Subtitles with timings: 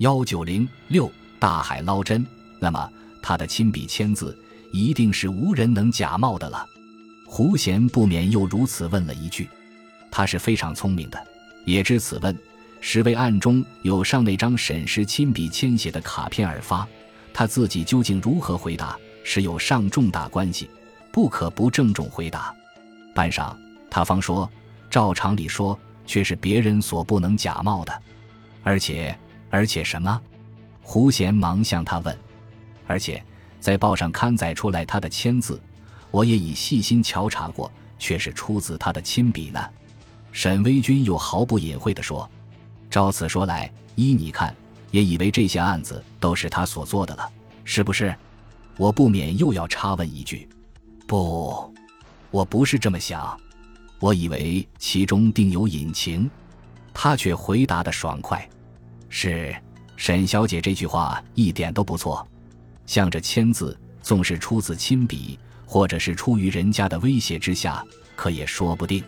[0.00, 2.26] 幺九零六大海捞针，
[2.58, 4.34] 那么他的亲笔签字
[4.72, 6.66] 一定是无人能假冒的了。
[7.26, 9.46] 胡贤不免又如此问了一句。
[10.10, 11.22] 他是非常聪明的，
[11.66, 12.34] 也知此问
[12.80, 16.88] 是为暗中有上那张沈氏亲笔签写的卡片而发。
[17.34, 20.70] 他自己究竟如何回答，是有上重大关系，
[21.12, 22.54] 不可不郑重回答。
[23.14, 23.54] 半晌，
[23.90, 24.50] 他方说
[24.88, 28.02] ：“照常理说，却是别人所不能假冒的。
[28.62, 29.14] 而且，
[29.50, 30.20] 而且什么？”
[30.82, 32.18] 胡贤忙向他问
[32.86, 33.22] ：“而且，
[33.60, 35.60] 在报上刊载出来他的签字，
[36.10, 39.60] 我也已细心瞧查过，却是出自他的亲笔呢。”
[40.32, 42.28] 沈威军又毫不隐晦地说
[42.88, 44.54] ：“照此说来，依你看，
[44.90, 47.28] 也以为这些案子都是他所做的了，
[47.64, 48.14] 是不是？”
[48.78, 50.48] 我不免又要插问一句
[51.06, 51.74] ：“不，
[52.30, 53.38] 我不是这么想，
[53.98, 56.30] 我以为其中定有隐情。”
[56.94, 58.48] 他却回答的爽快
[59.10, 59.54] ：“是，
[59.96, 62.26] 沈小姐这句话一点都不错。
[62.86, 67.84] 像这签字，纵是出自亲笔，或者是出于人家的威胁之下，
[68.16, 69.04] 可也说不定。”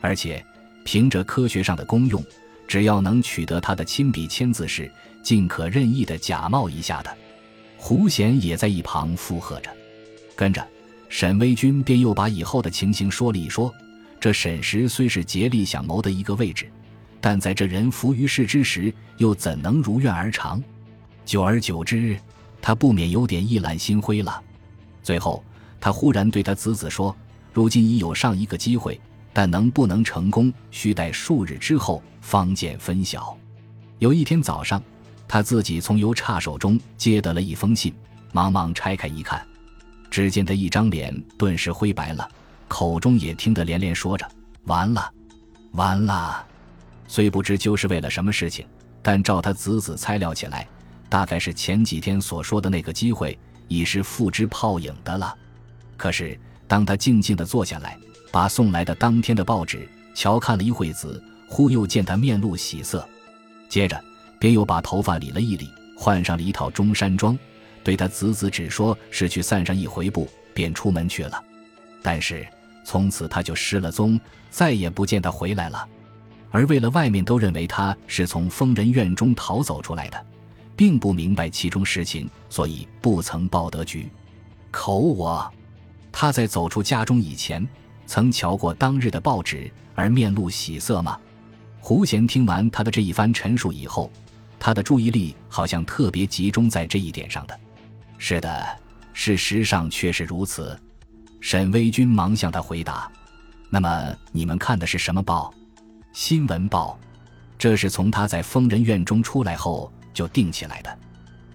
[0.00, 0.44] 而且，
[0.84, 2.22] 凭着科学上的功用，
[2.66, 4.90] 只要能取得他的亲笔签字时，
[5.22, 7.16] 尽可任意的假冒一下的。
[7.76, 9.70] 胡贤也在一旁附和着。
[10.34, 10.66] 跟着，
[11.08, 13.72] 沈微君便又把以后的情形说了一说。
[14.18, 16.70] 这沈石虽是竭力想谋的一个位置，
[17.20, 20.62] 但在这人浮于事之时，又怎能如愿而偿？
[21.24, 22.18] 久而久之，
[22.62, 24.42] 他不免有点意懒心灰了。
[25.02, 25.42] 最后，
[25.80, 27.14] 他忽然对他子子说
[27.52, 29.00] ：“如今已有上一个机会。”
[29.36, 33.36] 但能不能成功，需待数日之后方见分晓。
[33.98, 34.82] 有一天早上，
[35.28, 37.92] 他自己从邮差手中接得了一封信，
[38.32, 39.46] 忙忙拆开一看，
[40.10, 42.26] 只见他一张脸顿时灰白了，
[42.66, 44.26] 口中也听得连连说着
[44.64, 45.12] ：“完了，
[45.72, 46.42] 完了。”
[47.08, 48.66] 虽不知究是为了什么事情，
[49.02, 50.66] 但照他子子猜料起来，
[51.08, 55.34] 大概是前几天所说的那个机会已是付之泡影的了。
[55.96, 57.96] 可是当他静静地坐下来，
[58.32, 63.08] 把送来的当天的报纸瞧看了一会子，忽又见他面露喜色，
[63.68, 64.02] 接着
[64.38, 67.38] 便又把头发理了一理，换上了一套中山装，
[67.84, 71.42] 对他子子只说是去散上一回步，便出门去了。
[72.02, 72.46] 但是
[72.84, 74.20] 从此他就失了踪，
[74.50, 75.88] 再也不见他回来了。
[76.50, 80.26] 而为了外面都认为他是从疯人院中逃走出来的，
[80.76, 84.08] 并不明白其中实情，所以不曾报得局。
[84.70, 85.52] 口我，
[86.10, 87.66] 他在走出家中以前。
[88.08, 91.18] 曾瞧过当日的报纸而面露喜色吗？
[91.80, 94.08] 胡贤听完他的这一番陈述以后，
[94.60, 97.60] 他的注意力好像特别集中在这一点上的。
[98.16, 98.64] 是的，
[99.12, 100.78] 事实上却是如此。
[101.40, 103.10] 沈威军忙向他回答
[103.68, 105.52] ：“那么你们看的是什么报？
[106.16, 106.98] 新闻报。
[107.58, 110.98] 这是从他在疯人院中出来后就定起来的。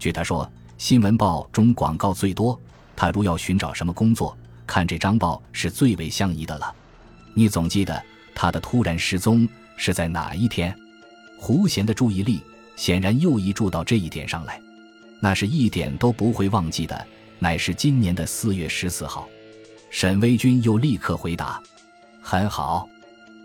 [0.00, 2.60] 据他说，新闻报中广告最多。
[2.96, 4.36] 他如要寻找什么工作。”
[4.66, 6.74] 看这张报是最为相宜的了。
[7.34, 8.02] 你总记得
[8.34, 10.76] 他的突然失踪是在哪一天？
[11.38, 12.42] 胡贤的注意力
[12.74, 14.60] 显然又移注到这一点上来。
[15.20, 17.06] 那是一点都不会忘记的，
[17.38, 19.28] 乃是今年的四月十四号。
[19.88, 21.62] 沈威军又立刻回答
[22.20, 22.88] ：“很好。”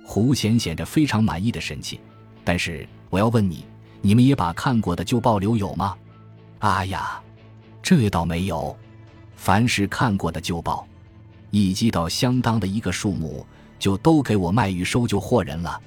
[0.03, 1.99] 胡贤显着非常满意的神气。
[2.43, 3.65] 但是我要问你，
[4.01, 5.95] 你们也把看过的旧报留有吗？
[6.59, 7.21] 啊呀，
[7.81, 8.75] 这倒没有。
[9.35, 10.87] 凡是看过的旧报。
[11.49, 13.45] 一积到相当的一个数目，
[13.77, 15.79] 就都给我卖与收旧货人了。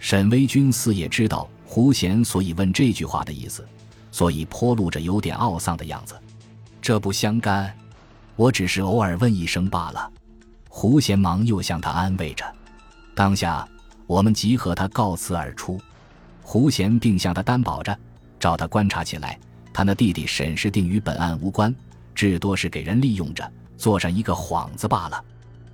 [0.00, 3.66] 沈威君似也知道胡贤所以问这句话的意思，
[4.10, 6.14] 所以颇露着有点懊丧的样子。
[6.80, 7.72] 这不相干，
[8.36, 10.10] 我只是偶尔问一声罢了。
[10.68, 12.44] 胡贤忙又向他安慰着。
[13.14, 13.66] 当下
[14.06, 15.80] 我们即和他告辞而出。
[16.42, 17.96] 胡贤并向他担保着，
[18.40, 19.38] 照他观察起来，
[19.72, 21.74] 他那弟弟沈氏定与本案无关，
[22.14, 23.50] 至多是给人利用着。
[23.76, 25.24] 做上一个幌子罢了，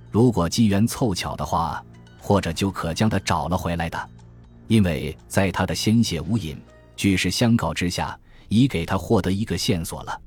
[0.09, 1.83] 如果机缘凑巧的话，
[2.19, 4.09] 或者就可将他找了回来的。
[4.67, 6.55] 因为在他的鲜血无隐、
[6.95, 8.17] 举世相告之下，
[8.47, 10.21] 已给他获得一个线索了。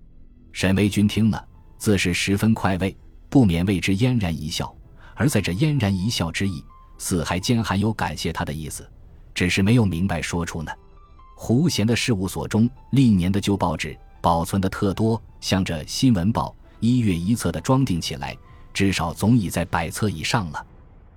[0.53, 1.45] 沈维军听了，
[1.79, 2.97] 自是十分快慰，
[3.29, 4.73] 不免为之嫣然一笑。
[5.15, 6.65] 而在这嫣然一笑之意，
[7.03, 8.89] 似还兼含有感谢他的意思，
[9.35, 10.71] 只是没有明白说出呢。
[11.35, 16.55] 胡贤的事务所中历年的旧报纸保存的特多，像这《新闻报》。
[16.79, 18.37] 一月一册的装订起来，
[18.73, 20.65] 至少总已在百册以上了。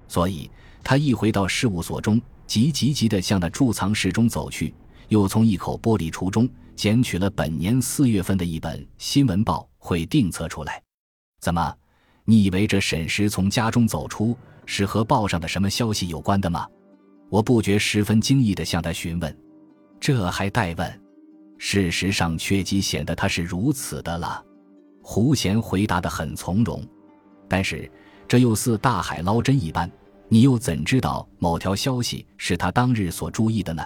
[0.08, 0.50] 所以
[0.84, 4.74] 他一回到事务所中，急急急地向那贮藏室中走去，
[5.10, 10.82] 又从一口玻璃橱中捡取了本年四月份的一本新闻报会订册出来。
[11.42, 11.76] 怎么，
[12.24, 14.36] 你以为这沈石从家中走出
[14.66, 16.68] 是和报上的什么消息有关的吗？
[17.30, 19.38] 我不觉十分惊异地向他询问。
[20.00, 21.02] 这还待问？
[21.58, 24.44] 事实上，却极显得他是如此的了。
[25.02, 26.86] 胡贤回答得很从容，
[27.48, 27.90] 但是
[28.28, 29.90] 这又似大海捞针一般，
[30.28, 33.86] 你又怎知道某条消息是他当日所注意的呢？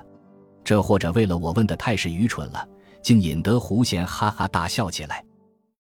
[0.64, 2.68] 这或者为了我问的太是愚蠢了，
[3.02, 5.24] 竟引得胡贤哈哈大笑起来。